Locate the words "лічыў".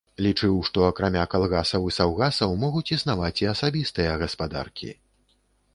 0.25-0.53